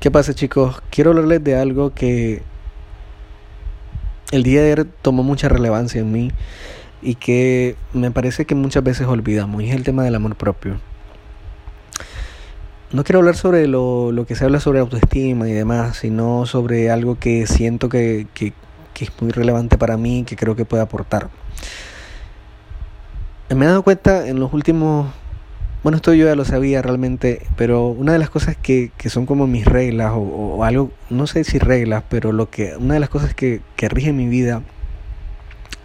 ¿Qué 0.00 0.12
pasa 0.12 0.32
chicos? 0.32 0.80
Quiero 0.90 1.10
hablarles 1.10 1.42
de 1.42 1.56
algo 1.56 1.92
que 1.92 2.42
el 4.30 4.44
día 4.44 4.62
de 4.62 4.72
ayer 4.72 4.86
tomó 5.02 5.24
mucha 5.24 5.48
relevancia 5.48 6.00
en 6.00 6.12
mí 6.12 6.30
y 7.02 7.16
que 7.16 7.74
me 7.92 8.12
parece 8.12 8.44
que 8.44 8.54
muchas 8.54 8.84
veces 8.84 9.08
olvidamos 9.08 9.60
y 9.60 9.70
es 9.70 9.74
el 9.74 9.82
tema 9.82 10.04
del 10.04 10.14
amor 10.14 10.36
propio. 10.36 10.78
No 12.92 13.02
quiero 13.02 13.18
hablar 13.18 13.34
sobre 13.34 13.66
lo, 13.66 14.12
lo 14.12 14.24
que 14.24 14.36
se 14.36 14.44
habla 14.44 14.60
sobre 14.60 14.78
autoestima 14.78 15.48
y 15.48 15.52
demás, 15.52 15.96
sino 15.96 16.46
sobre 16.46 16.92
algo 16.92 17.18
que 17.18 17.48
siento 17.48 17.88
que, 17.88 18.28
que, 18.34 18.52
que 18.94 19.06
es 19.06 19.10
muy 19.20 19.32
relevante 19.32 19.78
para 19.78 19.96
mí 19.96 20.20
y 20.20 20.22
que 20.22 20.36
creo 20.36 20.54
que 20.54 20.64
puede 20.64 20.84
aportar. 20.84 21.28
Me 23.52 23.64
he 23.64 23.68
dado 23.68 23.82
cuenta 23.82 24.28
en 24.28 24.38
los 24.38 24.52
últimos 24.52 25.08
bueno, 25.88 25.96
esto 25.96 26.12
yo 26.12 26.26
ya 26.26 26.34
lo 26.34 26.44
sabía 26.44 26.82
realmente, 26.82 27.46
pero 27.56 27.88
una 27.88 28.12
de 28.12 28.18
las 28.18 28.28
cosas 28.28 28.58
que, 28.58 28.92
que 28.98 29.08
son 29.08 29.24
como 29.24 29.46
mis 29.46 29.64
reglas 29.64 30.12
o, 30.14 30.62
algo, 30.62 30.90
no 31.08 31.26
sé 31.26 31.44
si 31.44 31.58
reglas, 31.58 32.04
pero 32.10 32.30
lo 32.30 32.50
que 32.50 32.76
una 32.76 32.92
de 32.92 33.00
las 33.00 33.08
cosas 33.08 33.32
que, 33.32 33.62
que 33.74 33.88
rige 33.88 34.12
mi 34.12 34.28
vida 34.28 34.60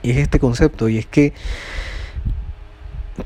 es 0.04 0.18
este 0.18 0.40
concepto 0.40 0.90
y 0.90 0.98
es 0.98 1.06
que 1.06 1.32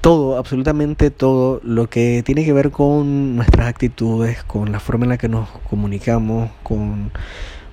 todo, 0.02 0.38
absolutamente 0.38 1.10
todo 1.10 1.62
lo 1.64 1.90
que 1.90 2.22
tiene 2.24 2.46
que 2.46 2.54
ver 2.54 2.70
con 2.70 3.36
nuestras 3.36 3.66
actitudes, 3.66 4.44
con 4.44 4.72
la 4.72 4.80
forma 4.80 5.06
en 5.06 5.10
la 5.10 5.18
que 5.18 5.30
nos 5.30 5.50
comunicamos, 5.72 6.52
con, 6.62 7.12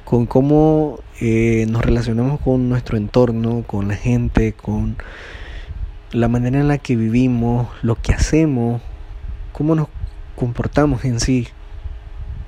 con 0.07 0.25
cómo 0.25 0.99
eh, 1.21 1.67
nos 1.69 1.85
relacionamos 1.85 2.41
con 2.41 2.71
nuestro 2.71 2.97
entorno, 2.97 3.65
con 3.67 3.87
la 3.87 3.97
gente, 3.97 4.55
con 4.55 4.97
la 6.11 6.29
manera 6.29 6.59
en 6.59 6.69
la 6.69 6.79
que 6.79 6.97
vivimos, 6.97 7.69
lo 7.83 7.97
que 7.97 8.15
hacemos, 8.15 8.81
cómo 9.55 9.75
nos 9.75 9.89
comportamos 10.37 11.07
en 11.07 11.19
sí, 11.21 11.49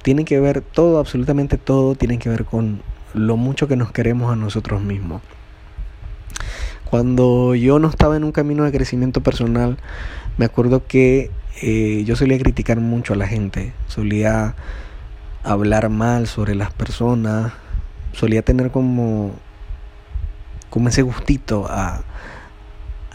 tiene 0.02 0.26
que 0.26 0.38
ver 0.38 0.60
todo, 0.60 0.98
absolutamente 0.98 1.56
todo, 1.56 1.94
tiene 1.94 2.18
que 2.18 2.28
ver 2.28 2.44
con 2.44 2.82
lo 3.14 3.38
mucho 3.38 3.68
que 3.68 3.76
nos 3.76 3.92
queremos 3.92 4.30
a 4.30 4.36
nosotros 4.36 4.82
mismos. 4.82 5.22
Cuando 6.84 7.54
yo 7.54 7.78
no 7.78 7.88
estaba 7.88 8.16
en 8.16 8.24
un 8.24 8.32
camino 8.32 8.64
de 8.64 8.72
crecimiento 8.72 9.22
personal, 9.22 9.78
me 10.36 10.44
acuerdo 10.44 10.86
que 10.86 11.30
eh, 11.62 12.04
yo 12.04 12.14
solía 12.16 12.38
criticar 12.38 12.80
mucho 12.80 13.14
a 13.14 13.16
la 13.16 13.26
gente, 13.26 13.72
solía 13.86 14.54
hablar 15.42 15.88
mal 15.88 16.26
sobre 16.26 16.54
las 16.54 16.72
personas, 16.72 17.52
solía 18.12 18.42
tener 18.42 18.70
como, 18.70 19.32
como 20.70 20.88
ese 20.88 21.02
gustito 21.02 21.66
a, 21.70 22.02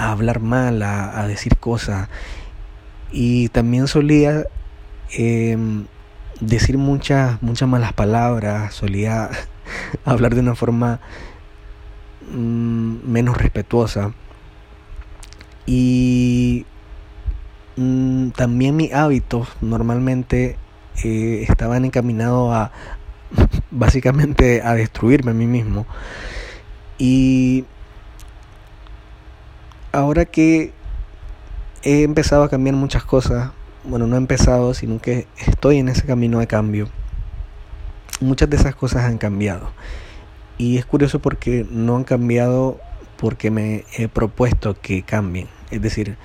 a 0.02 0.12
hablar 0.12 0.40
mal, 0.40 0.82
a, 0.82 1.28
decir 1.28 1.58
cosas. 1.58 2.10
Y 3.12 3.50
también 3.50 3.88
solía 3.88 4.46
em, 5.14 5.86
decir 6.40 6.78
muchas, 6.78 7.42
muchas 7.42 7.68
malas 7.68 7.94
palabras, 7.94 8.74
solía 8.74 9.30
hablar 10.06 10.36
de 10.36 10.42
una 10.42 10.56
forma 10.56 11.00
mm, 12.34 13.10
menos 13.10 13.38
respetuosa. 13.38 14.14
Y 15.66 16.66
mm, 17.76 18.30
también 18.30 18.76
mis 18.76 18.94
hábitos 18.94 19.50
normalmente 19.62 20.58
eh, 21.04 21.46
estaban 21.48 21.86
encaminados 21.86 22.54
a 22.54 22.72
básicamente 23.72 24.62
a 24.62 24.74
destruirme 24.76 25.32
a 25.32 25.34
mí 25.34 25.48
mismo. 25.48 25.86
Y 26.98 27.66
ahora 29.92 30.26
que 30.26 30.72
he 31.84 32.04
empezado 32.04 32.44
a 32.44 32.50
cambiar 32.50 32.76
muchas 32.76 33.04
cosas, 33.04 33.52
bueno, 33.84 34.08
no 34.08 34.16
he 34.16 34.20
empezado, 34.20 34.74
sino 34.74 35.00
que 35.00 35.28
estoy 35.48 35.78
en 35.78 35.90
ese 35.90 36.06
camino 36.06 36.40
de 36.40 36.48
cambio, 36.48 36.90
muchas 38.20 38.50
de 38.50 38.58
esas 38.58 38.76
cosas 38.76 39.04
han 39.04 39.18
cambiado. 39.18 39.72
Y 40.58 40.78
es 40.78 40.86
curioso 40.86 41.20
porque 41.20 41.66
no 41.70 41.96
han 41.96 42.04
cambiado 42.04 42.80
porque 43.18 43.52
me 43.52 43.84
he 43.98 44.08
propuesto 44.08 44.80
que 44.80 45.04
cambien. 45.04 45.48
Es 45.72 45.82
decir, 45.82 46.18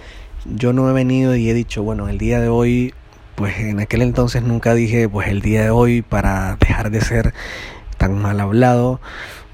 yo 0.45 0.73
no 0.73 0.89
he 0.91 0.93
venido 0.93 1.37
y 1.37 1.49
he 1.49 1.55
dicho, 1.55 1.83
bueno, 1.83 2.09
el 2.09 2.19
día 2.19 2.41
de 2.41 2.49
hoy, 2.49 2.95
pues 3.35 3.59
en 3.59 3.81
aquel 3.81 4.03
entonces 4.03 4.43
nunca 4.43 4.75
dije, 4.75 5.09
pues 5.09 5.29
el 5.29 5.41
día 5.41 5.63
de 5.63 5.71
hoy 5.71 6.03
para 6.03 6.57
dejar 6.57 6.91
de 6.91 7.01
ser 7.01 7.35
tan 7.97 8.19
mal 8.21 8.41
hablado, 8.41 9.01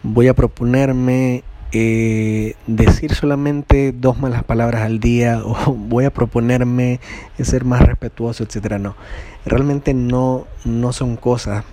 voy 0.03 0.29
a 0.29 0.35
proponerme 0.35 1.45
eh, 1.73 2.55
decir 2.67 3.15
solamente 3.15 3.93
dos 3.93 4.19
malas 4.19 4.45
palabras 4.45 4.83
al 4.83 5.01
día 5.01 5.43
o 5.45 5.73
voy 5.73 6.05
a 6.05 6.13
proponerme 6.13 7.01
ser 7.41 7.65
más 7.65 7.83
respetuoso, 7.83 8.45
etcétera. 8.45 8.79
No, 8.79 8.97
realmente 9.45 9.95
no, 9.95 10.47
no 10.65 10.93
son 10.93 11.17
cosas 11.17 11.65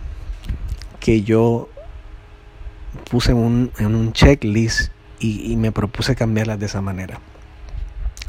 que 0.99 1.21
yo 1.23 1.69
puse 3.09 3.31
en 3.31 3.37
un, 3.37 3.71
en 3.77 3.95
un 3.95 4.13
checklist 4.13 4.91
y, 5.19 5.51
y 5.51 5.57
me 5.57 5.71
propuse 5.71 6.15
cambiarlas 6.15 6.59
de 6.59 6.65
esa 6.65 6.81
manera. 6.81 7.19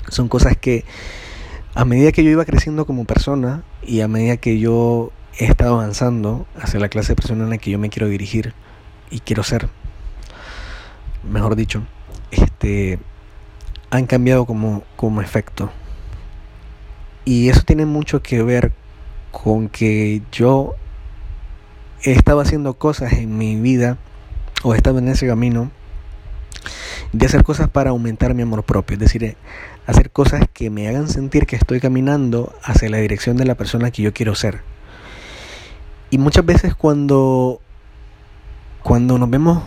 Son 0.09 0.29
cosas 0.29 0.57
que 0.57 0.85
a 1.75 1.85
medida 1.85 2.13
que 2.13 2.25
yo 2.25 2.31
iba 2.31 2.45
creciendo 2.45 2.85
como 2.85 3.05
persona 3.05 3.63
y 3.83 4.01
a 4.01 4.09
medida 4.09 4.37
que 4.37 4.59
yo 4.59 5.13
he 5.39 5.45
estado 5.45 5.75
avanzando 5.75 6.47
hacia 6.61 6.81
la 6.81 6.89
clase 6.89 7.13
de 7.13 7.17
persona 7.17 7.45
en 7.45 7.51
la 7.51 7.59
que 7.59 7.71
yo 7.71 7.79
me 7.79 7.91
quiero 7.91 8.09
dirigir 8.09 8.55
y 9.11 9.21
quiero 9.21 9.43
ser, 9.43 9.69
mejor 11.23 11.57
dicho, 11.57 11.83
este, 12.31 12.99
han 13.91 14.07
cambiado 14.07 14.47
como, 14.47 14.83
como 14.97 15.21
efecto. 15.21 15.71
Y 17.25 17.49
eso 17.49 17.63
tiene 17.63 17.87
mucho 17.87 18.23
que 18.23 18.43
ver 18.43 18.73
con 19.31 19.69
que 19.69 20.23
yo 20.33 20.75
he 22.03 22.13
estado 22.13 22.41
haciendo 22.41 22.75
cosas 22.75 23.13
en 23.13 23.37
mi 23.37 23.57
vida 23.57 23.99
o 24.63 24.75
he 24.75 24.77
estado 24.77 24.99
en 24.99 25.09
ese 25.09 25.27
camino 25.27 25.71
de 27.13 27.27
hacer 27.27 27.43
cosas 27.45 27.69
para 27.69 27.91
aumentar 27.91 28.35
mi 28.35 28.43
amor 28.43 28.63
propio, 28.63 28.95
es 28.95 29.01
decir, 29.01 29.37
hacer 29.87 30.11
cosas 30.11 30.45
que 30.53 30.71
me 30.71 30.89
hagan 30.89 31.09
sentir 31.09 31.47
que 31.47 31.57
estoy 31.57 31.81
caminando 31.81 32.55
hacia 32.63 32.89
la 32.89 32.99
dirección 32.99 33.37
de 33.37 33.45
la 33.45 33.57
persona 33.57 33.91
que 33.91 34.03
yo 34.03 34.13
quiero 34.13 34.35
ser. 34.35 34.63
Y 36.11 36.19
muchas 36.19 36.45
veces 36.45 36.75
cuando 36.75 37.61
cuando 38.83 39.19
nos 39.19 39.29
vemos 39.29 39.63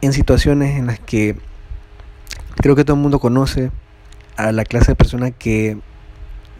en 0.00 0.12
situaciones 0.12 0.78
en 0.78 0.86
las 0.86 0.98
que 0.98 1.36
creo 2.56 2.76
que 2.76 2.84
todo 2.84 2.96
el 2.96 3.02
mundo 3.02 3.20
conoce 3.20 3.70
a 4.36 4.52
la 4.52 4.64
clase 4.64 4.92
de 4.92 4.96
persona 4.96 5.30
que, 5.30 5.78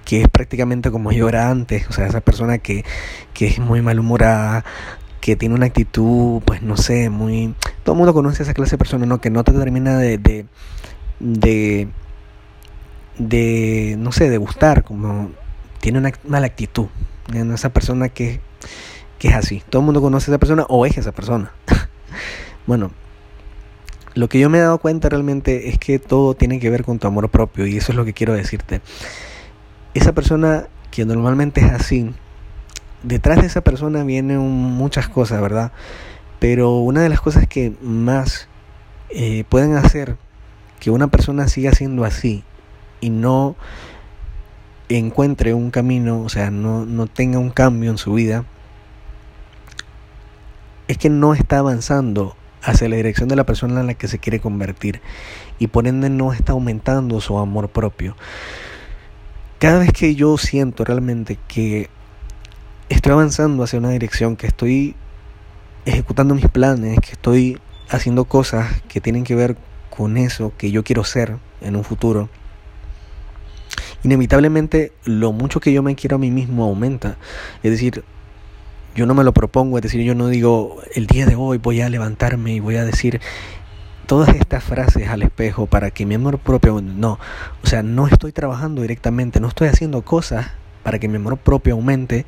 que 0.04 0.22
es 0.22 0.28
prácticamente 0.28 0.90
como 0.90 1.12
yo 1.12 1.28
era 1.28 1.50
antes, 1.50 1.88
o 1.88 1.92
sea, 1.92 2.06
esa 2.06 2.20
persona 2.20 2.58
que, 2.58 2.84
que 3.34 3.46
es 3.46 3.58
muy 3.58 3.82
malhumorada, 3.82 4.64
que 5.20 5.36
tiene 5.36 5.54
una 5.54 5.66
actitud, 5.66 6.42
pues 6.44 6.62
no 6.62 6.76
sé, 6.76 7.10
muy... 7.10 7.54
Todo 7.84 7.94
el 7.94 7.98
mundo 7.98 8.14
conoce 8.14 8.42
a 8.42 8.44
esa 8.44 8.54
clase 8.54 8.72
de 8.72 8.78
persona, 8.78 9.06
¿no? 9.06 9.20
Que 9.20 9.30
no 9.30 9.44
te 9.44 9.52
termina 9.52 9.98
de, 9.98 10.18
de, 10.18 10.46
de, 11.20 11.88
de 13.18 13.96
no 13.98 14.12
sé, 14.12 14.30
de 14.30 14.38
gustar, 14.38 14.84
como 14.84 15.30
tiene 15.80 15.98
una 15.98 16.12
mala 16.26 16.46
actitud. 16.46 16.86
Esa 17.32 17.68
persona 17.68 18.08
que, 18.08 18.40
que 19.18 19.28
es 19.28 19.34
así. 19.34 19.62
Todo 19.68 19.80
el 19.80 19.86
mundo 19.86 20.00
conoce 20.00 20.30
a 20.30 20.34
esa 20.34 20.38
persona 20.38 20.64
o 20.68 20.86
es 20.86 20.96
esa 20.96 21.12
persona. 21.12 21.52
bueno, 22.66 22.90
lo 24.18 24.28
que 24.28 24.40
yo 24.40 24.50
me 24.50 24.58
he 24.58 24.60
dado 24.60 24.78
cuenta 24.78 25.08
realmente 25.08 25.68
es 25.68 25.78
que 25.78 26.00
todo 26.00 26.34
tiene 26.34 26.58
que 26.58 26.70
ver 26.70 26.82
con 26.82 26.98
tu 26.98 27.06
amor 27.06 27.28
propio 27.28 27.68
y 27.68 27.76
eso 27.76 27.92
es 27.92 27.96
lo 27.96 28.04
que 28.04 28.12
quiero 28.12 28.34
decirte. 28.34 28.80
Esa 29.94 30.12
persona 30.12 30.66
que 30.90 31.04
normalmente 31.04 31.60
es 31.60 31.70
así, 31.70 32.10
detrás 33.04 33.40
de 33.40 33.46
esa 33.46 33.60
persona 33.60 34.02
vienen 34.02 34.40
muchas 34.40 35.08
cosas, 35.08 35.40
¿verdad? 35.40 35.70
Pero 36.40 36.78
una 36.78 37.00
de 37.00 37.08
las 37.08 37.20
cosas 37.20 37.46
que 37.46 37.74
más 37.80 38.48
eh, 39.10 39.44
pueden 39.48 39.76
hacer 39.76 40.16
que 40.80 40.90
una 40.90 41.06
persona 41.06 41.46
siga 41.46 41.70
siendo 41.70 42.04
así 42.04 42.42
y 43.00 43.10
no 43.10 43.54
encuentre 44.88 45.54
un 45.54 45.70
camino, 45.70 46.22
o 46.22 46.28
sea, 46.28 46.50
no, 46.50 46.84
no 46.86 47.06
tenga 47.06 47.38
un 47.38 47.50
cambio 47.50 47.92
en 47.92 47.98
su 47.98 48.14
vida, 48.14 48.44
es 50.88 50.98
que 50.98 51.08
no 51.08 51.34
está 51.34 51.58
avanzando 51.58 52.34
hacia 52.62 52.88
la 52.88 52.96
dirección 52.96 53.28
de 53.28 53.36
la 53.36 53.44
persona 53.44 53.80
en 53.80 53.86
la 53.86 53.94
que 53.94 54.08
se 54.08 54.18
quiere 54.18 54.40
convertir 54.40 55.00
y 55.58 55.68
por 55.68 55.86
ende 55.86 56.10
no 56.10 56.32
está 56.32 56.52
aumentando 56.52 57.20
su 57.20 57.38
amor 57.38 57.68
propio. 57.68 58.16
Cada 59.58 59.78
vez 59.78 59.92
que 59.92 60.14
yo 60.14 60.38
siento 60.38 60.84
realmente 60.84 61.38
que 61.48 61.88
estoy 62.88 63.12
avanzando 63.12 63.62
hacia 63.62 63.78
una 63.78 63.90
dirección, 63.90 64.36
que 64.36 64.46
estoy 64.46 64.94
ejecutando 65.84 66.34
mis 66.34 66.48
planes, 66.48 67.00
que 67.00 67.12
estoy 67.12 67.58
haciendo 67.88 68.24
cosas 68.24 68.82
que 68.88 69.00
tienen 69.00 69.24
que 69.24 69.34
ver 69.34 69.56
con 69.90 70.16
eso 70.16 70.52
que 70.56 70.70
yo 70.70 70.84
quiero 70.84 71.04
ser 71.04 71.36
en 71.60 71.74
un 71.74 71.84
futuro, 71.84 72.28
inevitablemente 74.04 74.92
lo 75.04 75.32
mucho 75.32 75.60
que 75.60 75.72
yo 75.72 75.82
me 75.82 75.96
quiero 75.96 76.16
a 76.16 76.18
mí 76.18 76.30
mismo 76.30 76.64
aumenta. 76.64 77.16
Es 77.62 77.70
decir, 77.70 78.04
yo 78.98 79.06
no 79.06 79.14
me 79.14 79.22
lo 79.22 79.32
propongo, 79.32 79.78
es 79.78 79.82
decir, 79.82 80.02
yo 80.02 80.16
no 80.16 80.26
digo 80.26 80.82
el 80.92 81.06
día 81.06 81.24
de 81.24 81.36
hoy 81.36 81.58
voy 81.58 81.82
a 81.82 81.88
levantarme 81.88 82.54
y 82.54 82.58
voy 82.58 82.74
a 82.74 82.84
decir 82.84 83.20
todas 84.06 84.30
estas 84.30 84.64
frases 84.64 85.08
al 85.08 85.22
espejo 85.22 85.66
para 85.66 85.92
que 85.92 86.04
mi 86.04 86.16
amor 86.16 86.40
propio, 86.40 86.80
no, 86.82 87.20
o 87.62 87.66
sea, 87.68 87.84
no 87.84 88.08
estoy 88.08 88.32
trabajando 88.32 88.82
directamente, 88.82 89.38
no 89.38 89.46
estoy 89.46 89.68
haciendo 89.68 90.02
cosas 90.02 90.50
para 90.82 90.98
que 90.98 91.06
mi 91.06 91.14
amor 91.14 91.36
propio 91.36 91.74
aumente, 91.74 92.26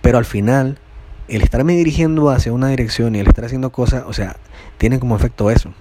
pero 0.00 0.16
al 0.16 0.24
final 0.24 0.78
el 1.28 1.42
estarme 1.42 1.74
dirigiendo 1.76 2.30
hacia 2.30 2.54
una 2.54 2.68
dirección 2.68 3.14
y 3.14 3.18
el 3.18 3.26
estar 3.26 3.44
haciendo 3.44 3.68
cosas, 3.70 4.04
o 4.06 4.14
sea, 4.14 4.36
tiene 4.78 4.98
como 4.98 5.14
efecto 5.14 5.50
eso. 5.50 5.74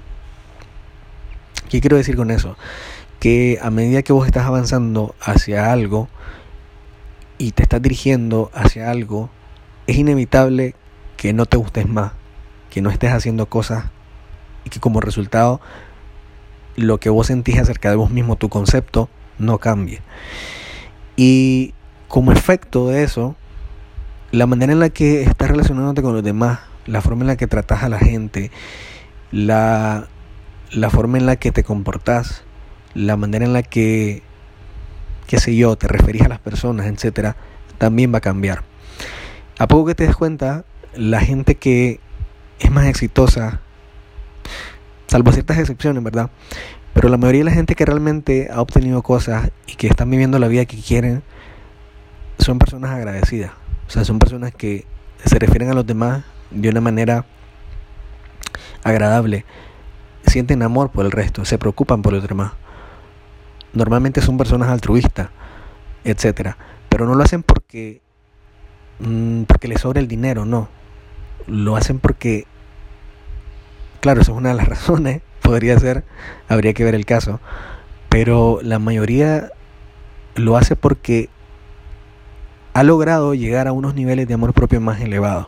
¿Qué 1.69 1.79
quiero 1.79 1.95
decir 1.95 2.17
con 2.17 2.31
eso? 2.31 2.57
Que 3.21 3.59
a 3.61 3.69
medida 3.69 4.01
que 4.01 4.11
vos 4.11 4.25
estás 4.25 4.45
avanzando 4.45 5.15
hacia 5.21 5.71
algo 5.71 6.09
y 7.37 7.53
te 7.53 7.63
estás 7.63 7.81
dirigiendo 7.81 8.51
hacia 8.53 8.91
algo, 8.91 9.29
es 9.87 9.97
inevitable 9.97 10.75
que 11.15 11.33
no 11.33 11.45
te 11.45 11.57
gustes 11.57 11.87
más, 11.87 12.11
que 12.69 12.81
no 12.81 12.89
estés 12.89 13.11
haciendo 13.11 13.47
cosas 13.47 13.85
y 14.65 14.69
que 14.69 14.79
como 14.79 15.01
resultado 15.01 15.61
lo 16.75 16.99
que 16.99 17.09
vos 17.09 17.27
sentís 17.27 17.57
acerca 17.57 17.89
de 17.89 17.95
vos 17.95 18.11
mismo, 18.11 18.35
tu 18.35 18.49
concepto, 18.49 19.09
no 19.39 19.57
cambie. 19.57 20.01
Y 21.15 21.73
como 22.07 22.31
efecto 22.31 22.87
de 22.87 23.03
eso, 23.03 23.35
la 24.31 24.45
manera 24.45 24.73
en 24.73 24.79
la 24.79 24.89
que 24.89 25.23
estás 25.23 25.49
relacionándote 25.49 26.01
con 26.01 26.13
los 26.13 26.23
demás, 26.23 26.59
la 26.85 27.01
forma 27.01 27.23
en 27.23 27.27
la 27.27 27.37
que 27.37 27.47
tratas 27.47 27.83
a 27.83 27.89
la 27.89 27.97
gente, 27.97 28.51
la, 29.31 30.07
la 30.71 30.89
forma 30.89 31.17
en 31.17 31.25
la 31.25 31.37
que 31.37 31.51
te 31.51 31.63
comportas, 31.63 32.43
la 32.93 33.17
manera 33.17 33.45
en 33.45 33.53
la 33.53 33.63
que, 33.63 34.21
qué 35.27 35.39
sé 35.39 35.55
yo, 35.55 35.75
te 35.77 35.87
referís 35.87 36.21
a 36.21 36.29
las 36.29 36.39
personas, 36.39 36.85
etcétera, 36.87 37.35
también 37.77 38.13
va 38.13 38.19
a 38.19 38.21
cambiar. 38.21 38.63
A 39.59 39.67
poco 39.67 39.87
que 39.87 39.95
te 39.95 40.05
des 40.05 40.15
cuenta, 40.15 40.65
la 40.95 41.19
gente 41.19 41.55
que 41.55 41.99
es 42.59 42.71
más 42.71 42.85
exitosa, 42.85 43.61
salvo 45.07 45.31
ciertas 45.31 45.57
excepciones, 45.57 46.03
¿verdad? 46.03 46.29
Pero 46.93 47.09
la 47.09 47.17
mayoría 47.17 47.41
de 47.41 47.45
la 47.45 47.51
gente 47.51 47.75
que 47.75 47.85
realmente 47.85 48.49
ha 48.51 48.61
obtenido 48.61 49.01
cosas 49.01 49.51
y 49.67 49.75
que 49.75 49.87
están 49.87 50.09
viviendo 50.09 50.39
la 50.39 50.47
vida 50.47 50.65
que 50.65 50.77
quieren, 50.77 51.23
son 52.39 52.59
personas 52.59 52.91
agradecidas. 52.91 53.51
O 53.87 53.89
sea, 53.89 54.03
son 54.05 54.19
personas 54.19 54.53
que 54.53 54.85
se 55.25 55.39
refieren 55.39 55.69
a 55.69 55.73
los 55.73 55.85
demás 55.85 56.23
de 56.51 56.69
una 56.69 56.81
manera 56.81 57.25
agradable. 58.83 59.45
Sienten 60.25 60.61
amor 60.61 60.91
por 60.91 61.05
el 61.05 61.11
resto, 61.11 61.45
se 61.45 61.57
preocupan 61.57 62.01
por 62.01 62.13
los 62.13 62.27
demás. 62.27 62.53
Normalmente 63.73 64.21
son 64.21 64.37
personas 64.37 64.69
altruistas, 64.69 65.29
etcétera. 66.03 66.57
Pero 66.89 67.05
no 67.05 67.15
lo 67.15 67.23
hacen 67.23 67.43
porque, 67.43 68.01
mm, 68.99 69.43
porque 69.43 69.67
les 69.67 69.81
sobra 69.81 69.99
el 69.99 70.07
dinero, 70.07 70.45
no. 70.45 70.69
Lo 71.47 71.75
hacen 71.75 71.99
porque, 71.99 72.45
claro, 74.01 74.21
eso 74.21 74.31
es 74.31 74.37
una 74.37 74.49
de 74.49 74.55
las 74.55 74.67
razones, 74.69 75.21
podría 75.41 75.79
ser, 75.79 76.03
habría 76.47 76.73
que 76.73 76.83
ver 76.83 76.95
el 76.95 77.05
caso. 77.05 77.39
Pero 78.09 78.59
la 78.61 78.79
mayoría 78.79 79.51
lo 80.35 80.57
hace 80.57 80.75
porque 80.75 81.29
ha 82.73 82.83
logrado 82.83 83.33
llegar 83.33 83.67
a 83.67 83.71
unos 83.71 83.95
niveles 83.95 84.27
de 84.27 84.33
amor 84.35 84.53
propio 84.53 84.79
más 84.79 85.01
elevados. 85.01 85.47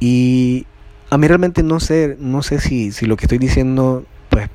Y 0.00 0.66
a 1.10 1.18
mí 1.18 1.28
realmente 1.28 1.62
no 1.62 1.78
sé, 1.78 2.16
no 2.18 2.42
sé 2.42 2.58
si, 2.58 2.90
si 2.90 3.06
lo 3.06 3.16
que 3.16 3.26
estoy 3.26 3.38
diciendo 3.38 4.04
pues, 4.28 4.48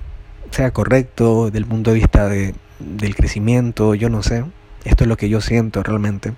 sea 0.52 0.72
correcto 0.72 1.46
desde 1.46 1.60
el 1.60 1.66
punto 1.66 1.92
de 1.92 1.96
vista 1.96 2.28
de, 2.28 2.54
del 2.80 3.16
crecimiento, 3.16 3.96
yo 3.96 4.10
no 4.10 4.24
sé. 4.24 4.44
Esto 4.84 5.04
es 5.04 5.08
lo 5.08 5.18
que 5.18 5.30
yo 5.30 5.40
siento 5.40 5.84
realmente. 5.84 6.34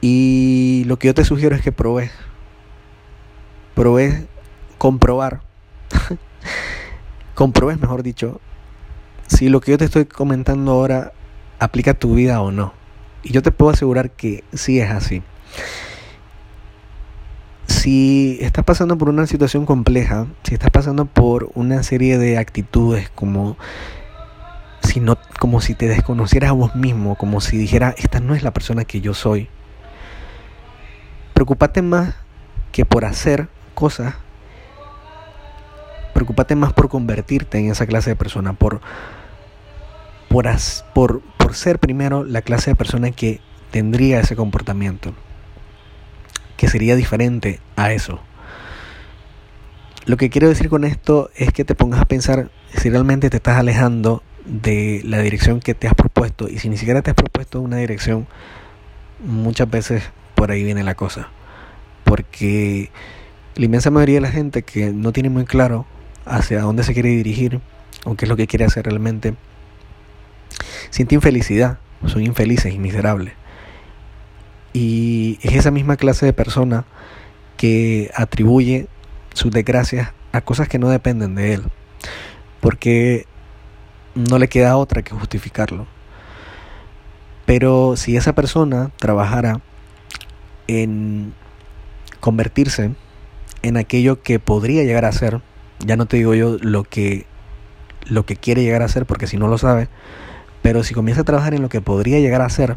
Y 0.00 0.84
lo 0.86 0.98
que 0.98 1.08
yo 1.08 1.14
te 1.14 1.24
sugiero 1.24 1.56
es 1.56 1.62
que 1.62 1.72
probes. 1.72 2.10
Probes 3.74 4.24
comprobar. 4.78 5.40
comprobes, 7.34 7.78
mejor 7.80 8.02
dicho, 8.02 8.40
si 9.26 9.48
lo 9.48 9.60
que 9.60 9.72
yo 9.72 9.78
te 9.78 9.84
estoy 9.84 10.06
comentando 10.06 10.72
ahora 10.72 11.12
aplica 11.58 11.92
a 11.92 11.94
tu 11.94 12.14
vida 12.14 12.40
o 12.40 12.50
no. 12.50 12.72
Y 13.22 13.32
yo 13.32 13.42
te 13.42 13.52
puedo 13.52 13.70
asegurar 13.72 14.10
que 14.10 14.44
sí 14.52 14.80
es 14.80 14.90
así. 14.90 15.22
Si 17.66 18.38
estás 18.40 18.64
pasando 18.64 18.96
por 18.98 19.08
una 19.08 19.26
situación 19.26 19.66
compleja, 19.66 20.26
si 20.44 20.54
estás 20.54 20.70
pasando 20.70 21.04
por 21.06 21.50
una 21.54 21.82
serie 21.82 22.18
de 22.18 22.38
actitudes 22.38 23.10
como 23.10 23.56
si 24.86 25.00
no 25.00 25.18
como 25.38 25.60
si 25.60 25.74
te 25.74 25.88
desconocieras 25.88 26.50
a 26.50 26.54
vos 26.54 26.74
mismo, 26.74 27.16
como 27.16 27.40
si 27.40 27.56
dijera, 27.56 27.94
esta 27.98 28.20
no 28.20 28.34
es 28.34 28.42
la 28.42 28.52
persona 28.52 28.84
que 28.84 29.00
yo 29.00 29.12
soy. 29.12 29.48
Preocúpate 31.34 31.82
más 31.82 32.14
que 32.72 32.84
por 32.84 33.04
hacer 33.04 33.48
cosas. 33.74 34.14
Preocúpate 36.14 36.56
más 36.56 36.72
por 36.72 36.88
convertirte 36.88 37.58
en 37.58 37.70
esa 37.70 37.86
clase 37.86 38.10
de 38.10 38.16
persona, 38.16 38.54
por 38.54 38.80
por, 40.28 40.46
por, 40.94 41.22
por 41.38 41.54
ser 41.54 41.78
primero 41.78 42.24
la 42.24 42.42
clase 42.42 42.70
de 42.70 42.76
persona 42.76 43.10
que 43.10 43.40
tendría 43.70 44.20
ese 44.20 44.36
comportamiento, 44.36 45.14
que 46.56 46.68
sería 46.68 46.96
diferente 46.96 47.60
a 47.76 47.92
eso. 47.92 48.20
Lo 50.04 50.16
que 50.16 50.30
quiero 50.30 50.48
decir 50.48 50.68
con 50.68 50.84
esto 50.84 51.30
es 51.34 51.52
que 51.52 51.64
te 51.64 51.74
pongas 51.74 52.00
a 52.00 52.04
pensar 52.04 52.50
si 52.76 52.90
realmente 52.90 53.30
te 53.30 53.38
estás 53.38 53.56
alejando 53.56 54.22
de 54.46 55.02
la 55.04 55.20
dirección 55.20 55.60
que 55.60 55.74
te 55.74 55.88
has 55.88 55.94
propuesto 55.94 56.48
y 56.48 56.58
si 56.58 56.68
ni 56.68 56.76
siquiera 56.76 57.02
te 57.02 57.10
has 57.10 57.16
propuesto 57.16 57.60
una 57.60 57.78
dirección, 57.78 58.26
muchas 59.24 59.68
veces 59.68 60.04
por 60.34 60.50
ahí 60.50 60.62
viene 60.62 60.84
la 60.84 60.94
cosa. 60.94 61.28
Porque 62.04 62.90
la 63.56 63.64
inmensa 63.64 63.90
mayoría 63.90 64.16
de 64.16 64.20
la 64.20 64.30
gente 64.30 64.62
que 64.62 64.92
no 64.92 65.12
tiene 65.12 65.30
muy 65.30 65.44
claro 65.44 65.86
hacia 66.24 66.60
dónde 66.60 66.84
se 66.84 66.94
quiere 66.94 67.10
dirigir 67.10 67.60
o 68.04 68.14
qué 68.14 68.24
es 68.24 68.28
lo 68.28 68.36
que 68.36 68.46
quiere 68.46 68.64
hacer 68.64 68.84
realmente, 68.84 69.34
siente 70.90 71.14
infelicidad, 71.14 71.78
son 72.06 72.22
infelices 72.22 72.72
y 72.72 72.78
miserables. 72.78 73.32
Y 74.72 75.38
es 75.42 75.54
esa 75.54 75.70
misma 75.70 75.96
clase 75.96 76.26
de 76.26 76.32
persona 76.32 76.84
que 77.56 78.10
atribuye 78.14 78.86
sus 79.32 79.50
desgracias 79.50 80.12
a 80.32 80.42
cosas 80.42 80.68
que 80.68 80.78
no 80.78 80.90
dependen 80.90 81.34
de 81.34 81.54
él, 81.54 81.62
porque 82.60 83.26
no 84.16 84.38
le 84.38 84.48
queda 84.48 84.76
otra 84.76 85.02
que 85.02 85.14
justificarlo. 85.14 85.86
Pero 87.44 87.96
si 87.96 88.16
esa 88.16 88.34
persona 88.34 88.90
trabajara 88.96 89.60
en 90.66 91.32
convertirse 92.18 92.92
en 93.62 93.76
aquello 93.76 94.22
que 94.22 94.40
podría 94.40 94.82
llegar 94.82 95.04
a 95.04 95.12
ser, 95.12 95.40
ya 95.78 95.96
no 95.96 96.06
te 96.06 96.16
digo 96.16 96.34
yo 96.34 96.56
lo 96.60 96.82
que 96.82 97.26
lo 98.08 98.24
que 98.24 98.36
quiere 98.36 98.62
llegar 98.62 98.82
a 98.82 98.88
ser 98.88 99.04
porque 99.04 99.26
si 99.26 99.36
no 99.36 99.48
lo 99.48 99.58
sabe, 99.58 99.88
pero 100.62 100.84
si 100.84 100.94
comienza 100.94 101.22
a 101.22 101.24
trabajar 101.24 101.54
en 101.54 101.62
lo 101.62 101.68
que 101.68 101.80
podría 101.80 102.20
llegar 102.20 102.40
a 102.40 102.48
ser 102.48 102.76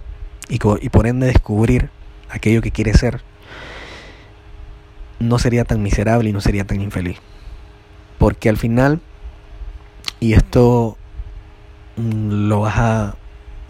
y, 0.50 0.56
y 0.56 0.90
por 0.90 1.08
ende 1.08 1.28
descubrir 1.28 1.90
aquello 2.30 2.62
que 2.62 2.72
quiere 2.72 2.94
ser, 2.94 3.22
no 5.20 5.38
sería 5.40 5.66
tan 5.66 5.84
miserable 5.84 6.30
y 6.30 6.34
no 6.34 6.42
sería 6.42 6.66
tan 6.66 6.82
infeliz. 6.82 7.18
Porque 8.18 8.50
al 8.50 8.58
final, 8.58 9.02
y 10.20 10.34
esto 10.34 10.98
lo 12.00 12.62
vas 12.62 12.78
a, 12.78 13.16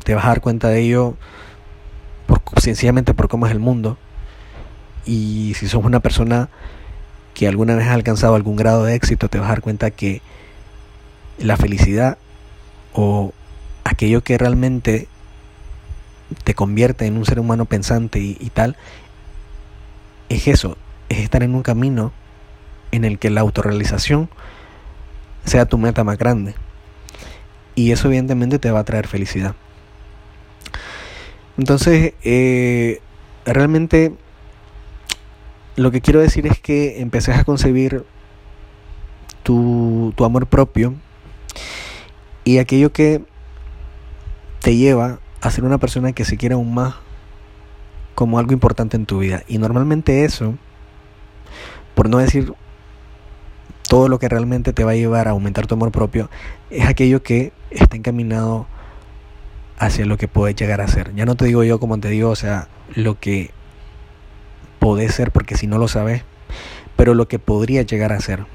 te 0.03 0.15
vas 0.15 0.25
a 0.25 0.29
dar 0.29 0.41
cuenta 0.41 0.69
de 0.69 0.81
ello 0.81 1.15
por, 2.27 2.41
sencillamente 2.61 3.13
por 3.13 3.27
cómo 3.27 3.45
es 3.45 3.51
el 3.51 3.59
mundo. 3.59 3.97
Y 5.05 5.53
si 5.55 5.67
sos 5.67 5.83
una 5.83 5.99
persona 5.99 6.49
que 7.33 7.47
alguna 7.47 7.75
vez 7.75 7.87
ha 7.87 7.93
alcanzado 7.93 8.35
algún 8.35 8.55
grado 8.55 8.83
de 8.83 8.95
éxito, 8.95 9.29
te 9.29 9.39
vas 9.39 9.47
a 9.47 9.53
dar 9.53 9.61
cuenta 9.61 9.91
que 9.91 10.21
la 11.37 11.57
felicidad 11.57 12.17
o 12.93 13.33
aquello 13.83 14.21
que 14.21 14.37
realmente 14.37 15.07
te 16.43 16.53
convierte 16.53 17.05
en 17.05 17.17
un 17.17 17.25
ser 17.25 17.39
humano 17.39 17.65
pensante 17.65 18.19
y, 18.19 18.49
tal, 18.53 18.77
es 20.29 20.47
eso, 20.47 20.77
es 21.09 21.19
estar 21.19 21.41
en 21.43 21.55
un 21.55 21.63
camino 21.63 22.11
en 22.91 23.05
el 23.05 23.19
que 23.19 23.29
la 23.29 23.41
autorrealización 23.41 24.29
sea 25.45 25.65
tu 25.65 25.77
meta 25.77 26.03
más 26.03 26.17
grande. 26.17 26.55
Y 27.79 27.93
eso 27.93 28.09
evidentemente 28.09 28.59
te 28.59 28.71
va 28.71 28.79
a 28.79 28.83
traer 28.83 29.07
felicidad. 29.07 29.55
Entonces, 31.57 32.13
eh, 32.23 32.99
realmente 33.45 34.11
lo 35.77 35.89
que 35.89 36.01
quiero 36.01 36.19
decir 36.19 36.45
es 36.45 36.59
que 36.59 36.99
empeces 36.99 37.37
a 37.37 37.45
concebir 37.45 38.03
tu, 39.43 40.13
tu 40.17 40.25
amor 40.25 40.47
propio 40.47 40.93
y 42.43 42.57
aquello 42.57 42.91
que 42.91 43.23
te 44.59 44.75
lleva 44.75 45.19
a 45.39 45.49
ser 45.49 45.63
una 45.63 45.77
persona 45.77 46.11
que 46.11 46.25
se 46.25 46.35
quiere 46.35 46.55
aún 46.55 46.73
más 46.73 46.95
como 48.13 48.39
algo 48.39 48.51
importante 48.51 48.97
en 48.97 49.05
tu 49.05 49.19
vida. 49.19 49.43
Y 49.47 49.57
normalmente 49.57 50.25
eso, 50.25 50.55
por 51.95 52.09
no 52.09 52.17
decir 52.17 52.53
todo 53.89 54.07
lo 54.07 54.19
que 54.19 54.29
realmente 54.29 54.71
te 54.71 54.83
va 54.83 54.91
a 54.91 54.95
llevar 54.95 55.27
a 55.27 55.31
aumentar 55.31 55.65
tu 55.65 55.73
amor 55.73 55.91
propio, 55.91 56.29
es 56.69 56.85
aquello 56.85 57.23
que 57.23 57.51
está 57.71 57.97
encaminado 57.97 58.67
hacia 59.79 60.05
lo 60.05 60.15
que 60.15 60.27
puedes 60.27 60.55
llegar 60.55 60.79
a 60.79 60.87
ser. 60.87 61.13
Ya 61.15 61.25
no 61.25 61.35
te 61.35 61.45
digo 61.45 61.63
yo 61.63 61.79
como 61.79 61.99
te 61.99 62.07
digo, 62.07 62.29
o 62.29 62.35
sea, 62.35 62.67
lo 62.93 63.19
que 63.19 63.49
podés 64.77 65.15
ser, 65.15 65.31
porque 65.31 65.57
si 65.57 65.65
no 65.65 65.79
lo 65.79 65.87
sabes, 65.87 66.23
pero 66.95 67.15
lo 67.15 67.27
que 67.27 67.39
podría 67.39 67.81
llegar 67.81 68.13
a 68.13 68.19
ser. 68.19 68.45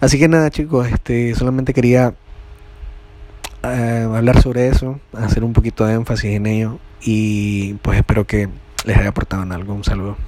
Así 0.00 0.18
que 0.18 0.28
nada 0.28 0.50
chicos, 0.50 0.86
este, 0.86 1.34
solamente 1.34 1.72
quería 1.72 2.12
eh, 3.62 4.06
hablar 4.14 4.42
sobre 4.42 4.68
eso, 4.68 5.00
hacer 5.14 5.44
un 5.44 5.54
poquito 5.54 5.86
de 5.86 5.94
énfasis 5.94 6.32
en 6.32 6.46
ello 6.46 6.78
y 7.00 7.72
pues 7.74 7.96
espero 7.96 8.26
que 8.26 8.50
les 8.84 8.98
haya 8.98 9.08
aportado 9.08 9.44
en 9.44 9.52
algo. 9.52 9.72
Un 9.72 9.84
saludo. 9.84 10.18